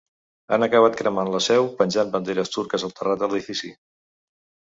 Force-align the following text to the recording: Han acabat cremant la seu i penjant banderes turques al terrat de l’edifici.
Han 0.55 0.63
acabat 0.67 0.95
cremant 1.01 1.27
la 1.33 1.41
seu 1.47 1.67
i 1.67 1.75
penjant 1.81 2.09
banderes 2.15 2.51
turques 2.55 2.87
al 2.87 2.95
terrat 3.01 3.21
de 3.25 3.29
l’edifici. 3.35 3.71